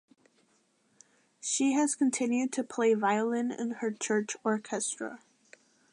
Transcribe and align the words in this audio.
She 1.39 1.73
has 1.73 1.93
continued 1.93 2.51
to 2.53 2.63
play 2.63 2.95
violin 2.95 3.51
in 3.51 3.69
her 3.85 3.91
church 3.91 4.35
orchestra. 4.43 5.21